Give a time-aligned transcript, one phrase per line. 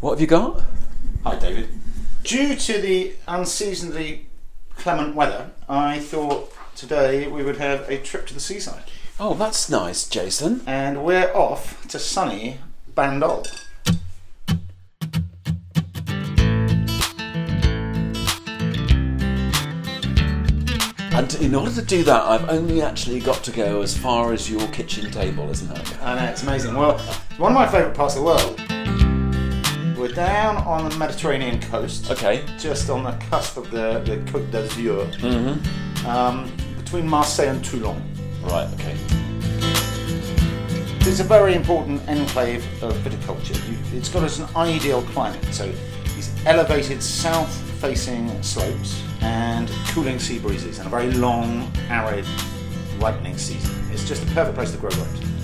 [0.00, 0.62] What have you got?
[1.24, 1.70] Hi, David.
[2.22, 4.26] Due to the unseasonably
[4.76, 8.84] clement weather, I thought today we would have a trip to the seaside.
[9.18, 10.62] Oh, that's nice, Jason.
[10.68, 12.58] And we're off to sunny
[12.94, 13.44] Bandol.
[21.12, 24.48] And in order to do that, I've only actually got to go as far as
[24.48, 26.02] your kitchen table, isn't it?
[26.04, 26.76] I know, it's amazing.
[26.76, 26.98] Well,
[27.38, 28.67] one of my favourite parts of the world.
[30.18, 32.10] Down on the Mediterranean coast.
[32.10, 32.44] Okay.
[32.58, 35.06] Just on the cusp of the, the Côte d'Azur.
[35.18, 36.06] Mm-hmm.
[36.08, 38.02] Um, between Marseille and Toulon.
[38.42, 38.96] Right, okay.
[41.08, 43.56] It's a very important enclave of viticulture.
[43.94, 45.54] It's got us an ideal climate.
[45.54, 45.70] So
[46.16, 52.26] these elevated south-facing slopes and cooling sea breezes and a very long, arid
[52.98, 53.72] ripening season.
[53.92, 55.37] It's just the perfect place to grow grapes.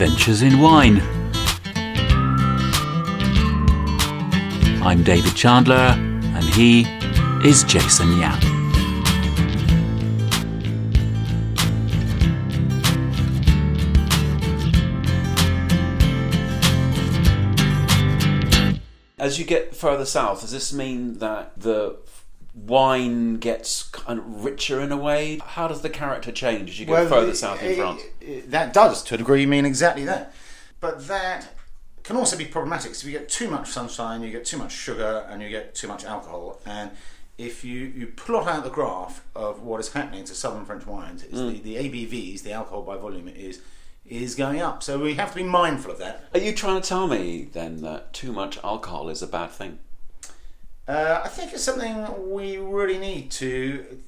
[0.00, 1.02] Adventures in Wine.
[4.82, 6.86] I'm David Chandler, and he
[7.46, 8.42] is Jason Yapp.
[19.18, 21.98] As you get further south, does this mean that the
[22.54, 25.40] wine gets kind of richer in a way?
[25.44, 28.02] How does the character change as you get further it- south in France?
[28.20, 30.32] it- that does, to a degree, mean exactly that.
[30.80, 31.48] But that
[32.02, 32.94] can also be problematic.
[32.94, 35.74] So if you get too much sunshine, you get too much sugar, and you get
[35.74, 36.60] too much alcohol.
[36.66, 36.90] And
[37.38, 41.22] if you, you plot out the graph of what is happening to southern French wines,
[41.24, 41.62] is Mm.
[41.62, 43.60] the, the ABVs, the alcohol by volume, is
[44.06, 44.82] is going up.
[44.82, 46.24] So we have to be mindful of that.
[46.34, 49.78] Are you trying to tell me then that too much alcohol is a bad thing?
[50.90, 51.96] Uh, I think it's something
[52.32, 53.52] we really need to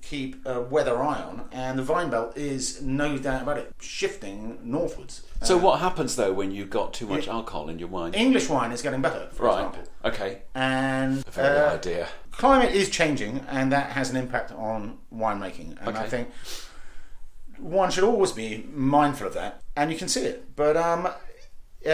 [0.03, 4.59] keep a weather eye on, and the vine belt is no doubt about it shifting
[4.65, 5.23] northwards.
[5.43, 7.35] So Uh, what happens though when you've got too much Yeah.
[7.35, 8.15] alcohol in your wine?
[8.15, 9.59] English wine is getting better, for right.
[9.59, 10.43] example, Okay.
[10.57, 12.09] and Very uh, idea.
[12.33, 15.77] climate is changing, and that has an impact on winemaking.
[15.87, 16.31] And I think
[17.61, 20.57] one should always be mindful of that, and you can see it.
[20.57, 21.91] But um, uh,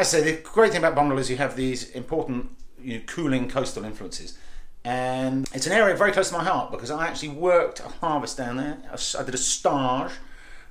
[0.00, 2.50] as I say, the great thing about Bandol is you have these important
[2.82, 4.38] you know, cooling coastal influences.
[4.84, 8.36] And it's an area very close to my heart because I actually worked a harvest
[8.38, 8.78] down there.
[8.90, 10.12] I did a stage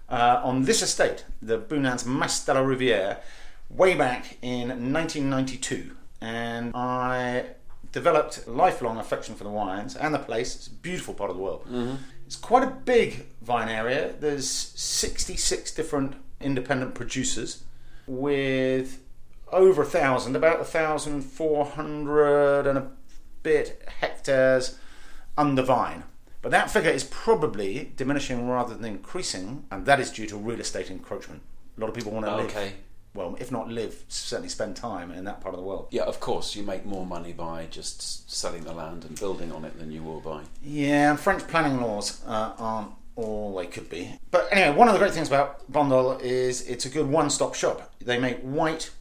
[0.10, 3.18] uh, on this estate, the Bunans Mas de la Rouvière,
[3.70, 5.92] way back in 1992.
[6.22, 7.46] And I
[7.92, 10.56] developed lifelong affection for the wines and the place.
[10.56, 11.68] It's a beautiful part of the world.
[12.26, 14.14] It's quite a big vine area.
[14.20, 17.64] There's 66 different independent producers
[18.08, 19.00] with
[19.52, 22.90] over a thousand, about a thousand four hundred and a
[23.44, 24.78] bit hectares
[25.38, 26.04] under vine.
[26.42, 30.60] But that figure is probably diminishing rather than increasing, and that is due to real
[30.60, 31.42] estate encroachment.
[31.78, 32.74] A lot of people want to live, Okay.
[33.14, 35.88] well, if not live, certainly spend time in that part of the world.
[35.92, 39.66] Yeah, of course, you make more money by just selling the land and building on
[39.66, 40.44] it than you will by.
[40.64, 44.18] Yeah, and French planning laws uh, aren't all they could be.
[44.32, 47.92] But anyway, one of the great things about Bandol is it's a good one-stop shop.
[48.00, 48.92] They make white,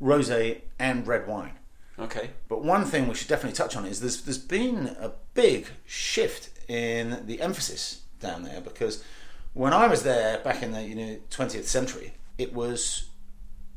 [0.00, 1.52] rosé, and red wine.
[1.98, 2.30] Okay.
[2.48, 6.50] But one thing we should definitely touch on is there's there's been a big shift
[6.68, 9.04] in the emphasis down there because
[9.52, 13.10] when I was there back in the you know 20th century, it was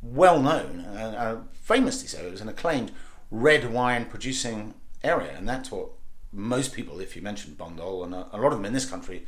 [0.01, 2.19] well known, uh, uh, famously so.
[2.25, 2.91] It was an acclaimed
[3.31, 4.73] red wine producing
[5.03, 5.89] area, and that's what
[6.31, 9.25] most people, if you mentioned Bandol, and a, a lot of them in this country,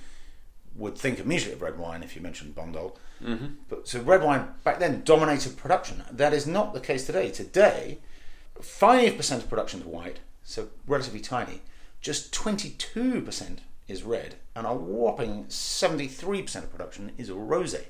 [0.76, 2.96] would think immediately of red wine if you mentioned Bandol.
[3.24, 3.48] Mm-hmm.
[3.70, 6.04] But so red wine back then dominated production.
[6.12, 7.32] That is not the case today.
[7.32, 8.00] Today,
[8.62, 11.62] five percent of production is white, so relatively tiny.
[12.02, 17.86] Just twenty-two percent is red, and a whopping seventy-three percent of production is rosé.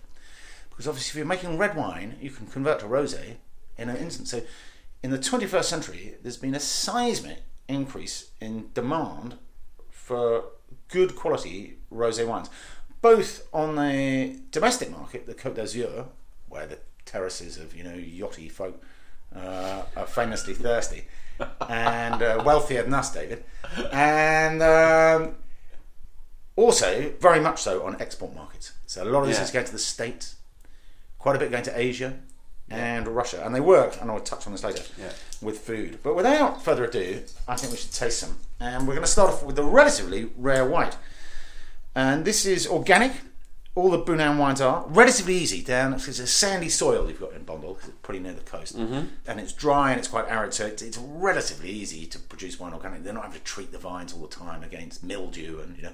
[0.69, 3.35] Because obviously, if you're making red wine, you can convert to rosé
[3.77, 4.27] in an instant.
[4.27, 4.41] So,
[5.01, 9.37] in the 21st century, there's been a seismic increase in demand
[9.89, 10.45] for
[10.89, 12.49] good quality rosé wines,
[13.09, 16.07] both on the domestic market, the Côte d'Azur,
[16.49, 18.81] where the terraces of you know yachty folk
[19.35, 21.05] uh, are famously thirsty
[21.69, 23.43] and uh, wealthier than us, David,
[23.91, 25.35] and um,
[26.55, 28.71] also very much so on export markets.
[28.87, 29.43] So a lot of this Yeah.
[29.43, 30.35] is going to the states,
[31.19, 32.17] quite a bit going to Asia
[32.71, 34.01] and Russia, and they work.
[34.01, 35.11] And I'll touch on this later Yeah.
[35.41, 35.99] with food.
[36.01, 38.39] But without further ado, I think we should taste some.
[38.59, 40.95] And we're going to start off with a relatively rare white.
[41.95, 43.13] And this is organic.
[43.73, 45.93] All the Bunan wines are relatively easy down.
[45.93, 49.07] It's a sandy soil you've got in Bandol because it's pretty near the coast, mm-hmm.
[49.27, 52.73] and it's dry and it's quite arid, so it's, it's relatively easy to produce wine
[52.73, 53.03] organic.
[53.03, 55.91] They're not having to treat the vines all the time against mildew and you know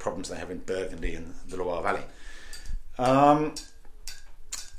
[0.00, 2.02] problems they have in Burgundy and the Loire Valley.
[2.98, 3.54] Um,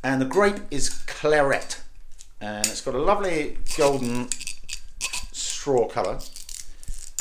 [0.04, 1.80] and the grape is Clairette,
[2.42, 4.30] and it's got a lovely golden
[5.32, 6.20] straw colour.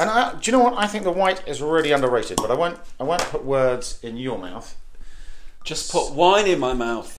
[0.01, 0.79] And I, do you know what?
[0.79, 2.79] I think the white is really underrated, but I won't.
[2.99, 4.75] I won't put words in your mouth.
[5.63, 7.19] Just put wine in my mouth.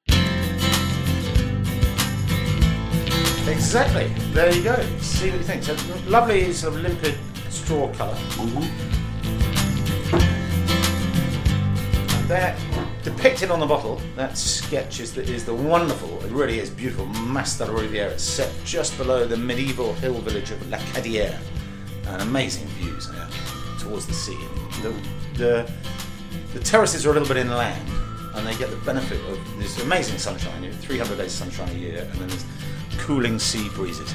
[3.47, 4.11] Exactly.
[4.33, 4.75] There you go.
[4.99, 5.61] See what you think.
[5.61, 5.75] So
[6.07, 7.15] lovely, sort of limpid
[7.51, 8.63] straw color mm-hmm.
[12.15, 12.57] And there,
[13.03, 16.19] depicted on the bottle, that sketch is the, is the wonderful.
[16.25, 17.05] It really is beautiful.
[17.05, 18.09] Mas Rouvière.
[18.09, 21.37] It's set just below the medieval hill village of La Cadière,
[22.07, 23.29] and amazing views uh,
[23.79, 24.37] towards the sea.
[24.81, 24.93] The,
[25.35, 25.71] the
[26.53, 27.89] the terraces are a little bit inland,
[28.35, 30.69] and they get the benefit of this amazing sunshine.
[30.71, 32.45] 300 days of sunshine a year, and then there's
[32.97, 34.13] cooling sea breezes.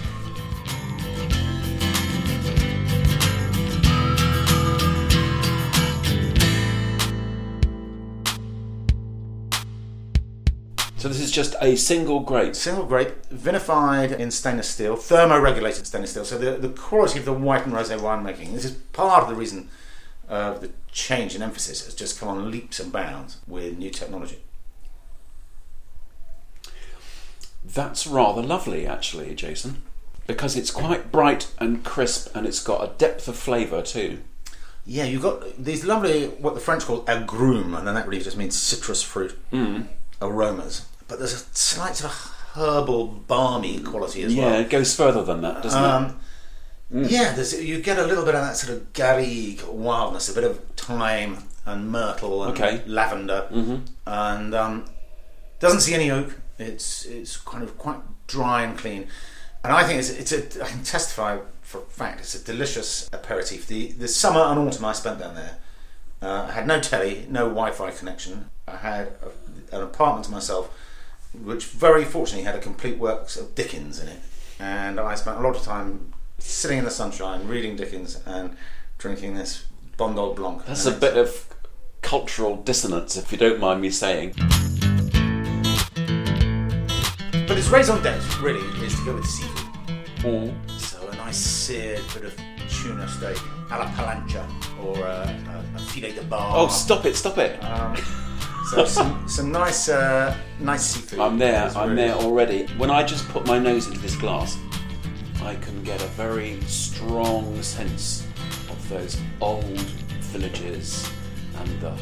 [10.98, 12.56] So this is just a single grape.
[12.56, 16.24] Single grape, vinified in stainless steel, thermoregulated stainless steel.
[16.24, 18.54] So the, the quality of the white and rosé winemaking.
[18.54, 19.68] This is part of the reason
[20.28, 24.38] uh, the change in emphasis has just come on leaps and bounds with new technology.
[27.62, 29.82] That's rather lovely, actually, Jason,
[30.26, 34.20] because it's quite bright and crisp, and it's got a depth of flavour too.
[34.86, 38.36] Yeah, you've got these lovely, what the French call agrumes, and then that really just
[38.36, 39.36] means citrus fruit
[40.20, 40.86] aromas.
[41.08, 42.18] But there's a slight sort of
[42.54, 44.50] herbal, balmy quality as well.
[44.52, 45.86] Yeah, it goes further than that, doesn't it?
[45.86, 46.20] Um,
[46.90, 50.44] Yeah, there's, you get a little bit of that sort of garrigue wildness, a bit
[50.44, 52.82] of thyme and myrtle and Okay.
[52.86, 53.48] lavender,
[54.06, 54.84] and um,
[55.58, 56.38] doesn't see any oak.
[56.58, 57.98] It's it's kind of quite
[58.28, 59.08] dry and clean,
[59.64, 60.64] and I think it's, it's a.
[60.64, 63.66] I can testify for fact it's a delicious aperitif.
[63.66, 65.58] The the summer and autumn I spent down there,
[66.22, 68.48] uh, I had no telly, no Wi-Fi connection.
[68.68, 70.70] I had a, an apartment to myself,
[71.32, 74.20] which very fortunately had a complete works of Dickens in it,
[74.58, 78.56] and I spent a lot of time sitting in the sunshine, reading Dickens and
[78.98, 79.66] drinking this
[79.98, 80.64] Bandol Blanc.
[80.66, 81.46] That's a bit of
[82.02, 84.34] cultural dissonance, if you don't mind me saying.
[87.46, 90.54] But its raison d'etre really is to go with seafood.
[90.78, 92.36] So a nice seared bit of
[92.68, 93.38] tuna steak,
[93.70, 94.44] a la plancha,
[94.84, 96.52] or a, a, a filet de bar.
[96.54, 97.62] Oh, stop it, stop it.
[97.62, 97.96] Um,
[98.70, 101.20] so some, some nice, uh, nice seafood.
[101.20, 101.70] I'm there.
[101.76, 102.66] I'm really- there already.
[102.76, 104.56] When I just put my nose into this glass,
[105.42, 108.26] I can get a very strong sense
[108.68, 109.64] of those old
[110.32, 111.08] villages
[111.60, 111.92] and the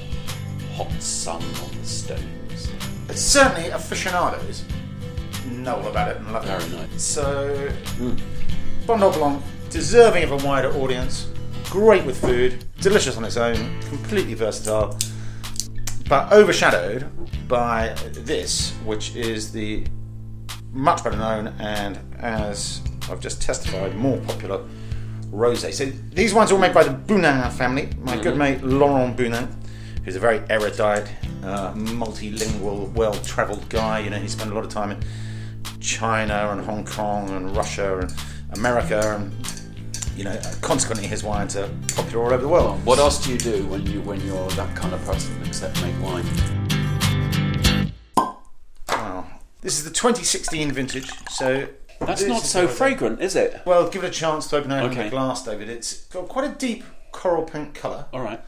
[0.74, 2.70] hot sun on the stones.
[3.06, 4.64] But certainly aficionados
[5.50, 6.48] know all about it and love it.
[6.48, 7.02] Very nice.
[7.02, 7.70] So,
[8.86, 11.28] Bandol Blanc, deserving of a wider audience,
[11.70, 14.96] great with food, delicious on its own, completely versatile,
[16.08, 17.08] but overshadowed
[17.48, 19.86] by this, which is the
[20.72, 22.80] much better known and, as
[23.10, 24.64] I've just testified, more popular
[25.30, 25.72] rosé.
[25.72, 27.88] So these wines are all made by the Bunan family.
[28.00, 29.48] My good mate Laurent Bunan,
[30.04, 31.10] who's a very erudite,
[31.42, 34.00] uh, multilingual, well-travelled guy.
[34.00, 35.00] You know, he spent a lot of time in
[35.80, 38.12] China and Hong Kong and Russia and
[38.52, 39.32] America, and
[40.16, 42.84] you know, consequently, his wines are popular all over the world.
[42.84, 45.94] What else do you do when you when you're that kind of person except make
[46.02, 46.24] wine?
[48.88, 49.26] Wow.
[49.60, 51.68] This is the 2016 vintage, so
[52.00, 53.62] That's not so fragrant, is it?
[53.64, 55.04] Well, give it a chance to open open Okay.
[55.04, 55.68] the glass, David.
[55.68, 58.40] It's got quite a deep coral pink colour, All right.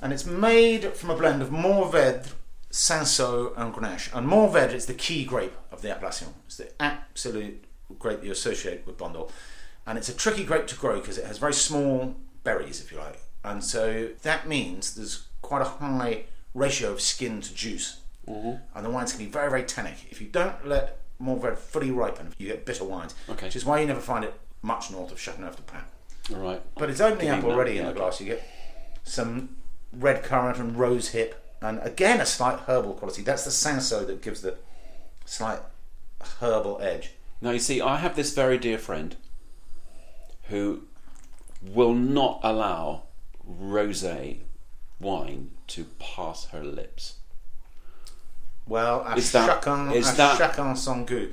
[0.00, 2.32] and it's made from a blend of Mourvedre,
[2.70, 4.10] Cinsault, and Grenache.
[4.14, 6.28] And Mourvedre is the key grape of the appellation.
[6.46, 7.64] It's the absolute
[7.98, 9.30] grape you associate with Bandol,
[9.88, 12.14] and it's a tricky grape to grow because it has very small
[12.44, 17.40] berries, if you like, and so that means there's quite a high ratio of skin
[17.40, 18.62] to juice, mm-hmm.
[18.74, 19.96] and the wines can be very, very tannic.
[20.10, 23.46] If you don't let Mourvedre fully ripen, you get bitter wines, Okay.
[23.46, 26.36] which is why you never find it much north of Chateauneuf-du-Pape.
[26.36, 26.62] All right.
[26.76, 28.20] But it's opening up Giving that- already in the glass.
[28.20, 28.46] You get
[29.04, 29.56] some
[29.92, 33.22] red currant and rose hip, and again a slight herbal quality.
[33.22, 34.56] That's the Cinsault that gives the
[35.24, 35.60] slight
[36.40, 37.12] herbal edge.
[37.40, 39.16] Now you see, I have this very dear friend
[40.48, 40.82] who
[41.62, 43.02] will not allow
[43.48, 44.38] rosé
[45.00, 47.14] wine to pass her lips.
[48.66, 51.30] Well, à Is that- chacun, is à that- chacun son goût.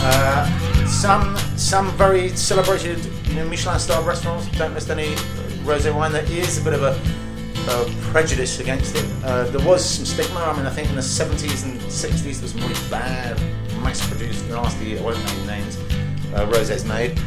[0.00, 5.14] Uh, some some very celebrated you know, Michelin star restaurants don't list any
[5.64, 6.12] rosé wine.
[6.12, 6.94] There is a bit of a,
[7.72, 9.04] a prejudice against it.
[9.24, 10.38] Uh, there was some stigma.
[10.40, 13.36] I mean, I think in the 70s and 60s there was some really bad,
[13.82, 15.76] mass-produced, nasty, I won't name names,
[16.32, 17.18] uh, rosés made.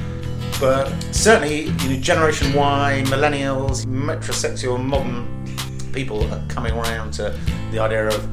[0.61, 5.27] But certainly, you know, Generation Y, millennials, metrosexual, modern
[5.91, 7.35] people are coming around to
[7.71, 8.29] the idea of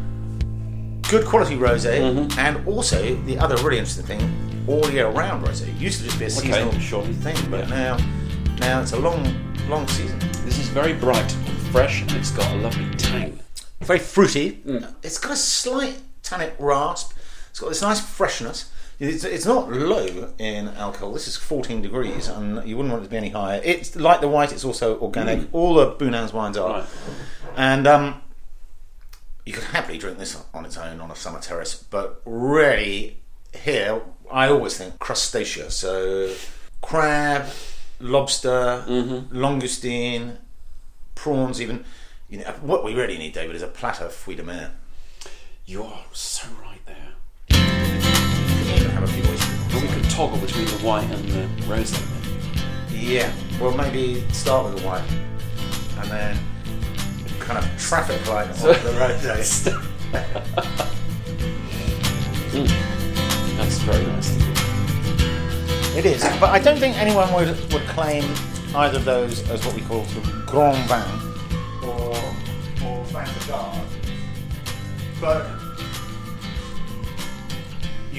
[1.08, 2.38] good quality rosé, mm-hmm.
[2.38, 5.68] and also the other really interesting thing, all year round rosé.
[5.68, 7.02] It used to just be a seasonal sure.
[7.06, 7.96] thing, but Yeah.
[7.96, 7.96] now
[8.60, 9.24] now it's a long
[9.66, 10.18] long season.
[10.44, 13.40] This is very bright and fresh, and it's got a lovely tang.
[13.80, 14.60] Very fruity.
[14.66, 14.94] Mm.
[15.02, 17.12] It's got a slight tannic rasp.
[17.48, 18.70] It's got this nice freshness.
[19.00, 21.12] It's, it's not low in alcohol.
[21.12, 23.60] This is 14 degrees, and you wouldn't want it to be any higher.
[23.64, 24.50] It's like the white.
[24.52, 25.52] It's also organic.
[25.54, 26.88] All the Bunan's wines are, Right.
[27.56, 28.20] and um,
[29.46, 31.74] you could happily drink this on its own on a summer terrace.
[31.76, 33.18] But really,
[33.56, 34.02] here
[34.32, 35.70] I always think crustacea.
[35.70, 36.34] So
[36.82, 37.46] crab,
[38.00, 40.38] lobster, langoustine,
[41.14, 41.60] prawns.
[41.62, 41.84] Even
[42.28, 44.72] you know what we really need, David, is a platter of fruit de mer.
[45.66, 47.07] You are so right there.
[49.00, 49.72] You can even have a few oysters.
[49.72, 52.00] But we could toggle between the white and the rosé.
[52.90, 53.32] Yeah.
[53.60, 55.04] Well, maybe start with the white,
[56.00, 56.38] and then
[57.38, 60.84] kind of traffic light on the road.
[62.48, 62.64] Hmm.
[63.58, 64.34] That's very nice.
[65.94, 68.24] It is, but I don't think anyone would would claim
[68.74, 72.16] either of those as what we call sort of grand vin or
[72.86, 73.80] or vin de garde.
[75.20, 75.67] But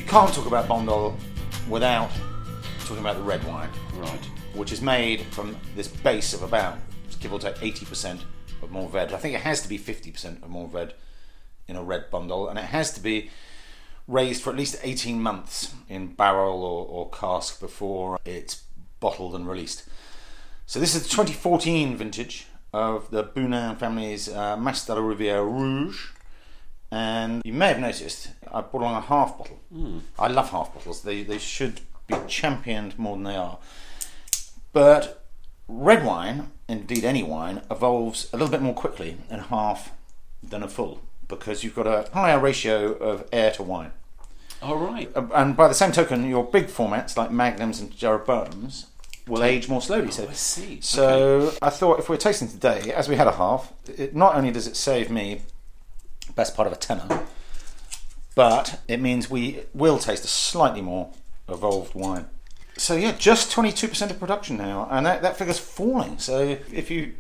[0.10, 1.16] can't talk about Bandol
[1.70, 2.10] without
[2.82, 4.26] talking about the red wine, Right.
[4.56, 6.78] which is made from this base of about
[7.20, 8.22] give or take eighty percent
[8.64, 9.14] of Mourvèdre.
[9.14, 10.94] I think it has to be fifty percent of Mourvèdre
[11.68, 13.30] in a red Bandol, and it has to be
[14.08, 18.64] raised for at least 18 months in barrel or, or cask before it's
[19.00, 19.84] bottled and released.
[20.66, 25.46] So this is the 2014 vintage of the Bunan family's uh, Mas de la Rouvière
[25.48, 26.08] Rouge.
[26.92, 29.60] And you may have noticed I brought along a half bottle.
[30.18, 31.04] I love half bottles.
[31.04, 33.60] They, they should be championed more than they are.
[34.74, 35.26] But
[35.68, 39.92] red wine, indeed any wine, evolves a little bit more quickly in half
[40.42, 43.92] than a full because you've got a higher ratio of air to wine.
[44.62, 45.10] All right.
[45.16, 48.86] Uh, And by the same token, your big formats like Magnums and Jeroboams
[49.28, 50.10] will age more slowly.
[50.12, 50.80] So, I see.
[50.82, 54.50] so I thought if we're tasting today, as we had a half, it, not only
[54.52, 55.42] does it save me
[56.34, 57.26] best part of a tenner,
[58.36, 61.12] but it means we will taste a slightly more
[61.48, 62.28] evolved wine.
[62.78, 66.18] So yeah, just 22% of production now, and that, that figure's falling.
[66.18, 67.14] So if you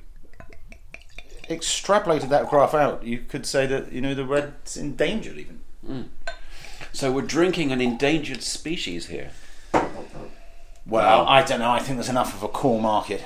[1.49, 5.59] extrapolated that graph out, you could say that you know the red's endangered even.
[5.85, 6.05] Mm.
[6.93, 9.31] So we're drinking an endangered species here.
[10.85, 11.69] Well, I don't know.
[11.69, 13.21] I think there's enough of a core market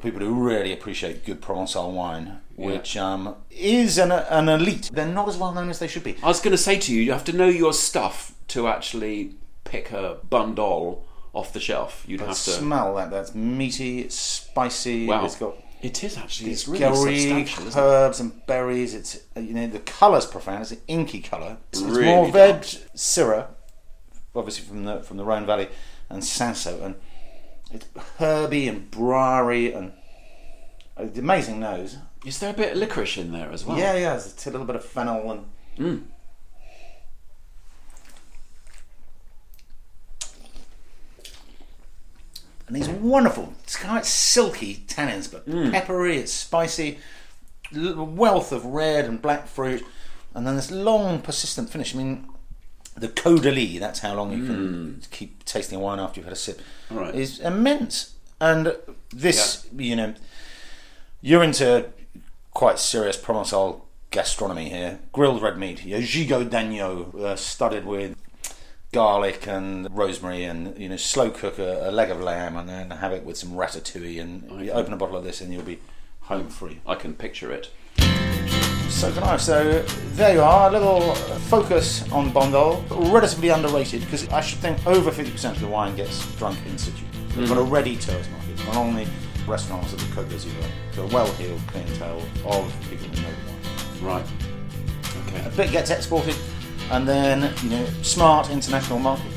[0.00, 4.90] people who really appreciate good Provençal wine, which um, is an, an elite.
[4.92, 6.16] They're not as well known as they should be.
[6.22, 9.34] I was going to say to you, you have to know your stuff to actually
[9.64, 11.02] pick a Bandol
[11.32, 12.04] off the shelf.
[12.06, 12.34] You'd have to.
[12.34, 13.10] Smell that.
[13.10, 15.06] That's meaty, it's spicy.
[15.06, 15.24] Wow.
[15.24, 16.50] It's got It is actually.
[16.50, 16.82] It's really
[17.18, 17.84] substantial, isn't it?
[17.84, 18.94] herbs and berries.
[18.94, 20.62] It's you know the colour's profound.
[20.62, 21.58] It's an inky colour.
[21.70, 22.34] It's, it's Really more dark.
[22.34, 22.62] veg
[22.96, 23.46] Syrah,
[24.34, 25.68] obviously from the from the Rhone Valley,
[26.08, 26.96] and Cinsault, and
[27.72, 27.86] it's
[28.18, 29.92] herby and briary and
[30.96, 31.96] uh, amazing nose.
[32.24, 33.78] Is there a bit of licorice in there as well?
[33.78, 34.10] Yeah, yeah.
[34.10, 35.44] There's a little bit of fennel and.
[35.78, 36.02] Mm.
[42.66, 47.00] And these wonderful, it's quite silky tannins, but peppery, it's spicy,
[47.74, 49.84] wealth of red and black fruit,
[50.34, 51.96] and then this long, persistent finish.
[51.96, 52.28] I mean,
[52.96, 56.60] the Caudalie, that's how long you can keep tasting wine after you've had a sip,
[56.90, 57.14] Right.
[57.14, 58.14] is immense.
[58.40, 58.74] And
[59.14, 60.14] this, you know,
[61.20, 61.86] you're into
[62.52, 64.98] quite serious Provençal gastronomy here.
[65.12, 68.16] Grilled red meat, your gigot d'agneau, uh, studded with
[68.92, 72.90] garlic and rosemary, and you know, slow cook a, a leg of lamb, and then
[72.90, 74.20] have it with some ratatouille.
[74.20, 75.78] And you open a bottle of this, and you'll be
[76.22, 76.80] home free.
[76.86, 77.70] I can picture it.
[78.90, 79.36] So can I.
[79.36, 79.82] So
[80.14, 81.14] there you are, a little
[81.48, 86.26] focus on Bandol, relatively underrated because I should think over 50% of the wine gets
[86.36, 87.04] drunk in situ.
[87.36, 89.06] We've got a ready tourist market, not only
[89.46, 90.52] restaurants of the Côte d'Azur,
[90.92, 94.14] so a well-heeled clientele of people who know the wine.
[94.14, 94.26] Right.
[95.26, 95.46] Okay.
[95.46, 96.36] A bit gets exported,
[96.90, 99.32] and then you know, smart international market,